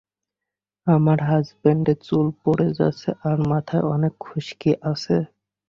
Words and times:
আমার 0.87 1.19
হাজবেন্ডের 1.29 1.99
চুল 2.07 2.27
পরে 2.43 2.67
যাচ্ছে 2.79 3.09
আর 3.23 3.37
মাথায় 3.49 3.85
অনেক 3.87 4.13
খুশকি 4.19 4.71
আছে। 4.91 5.15